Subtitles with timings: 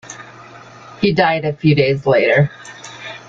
[0.99, 2.49] He died a few days later.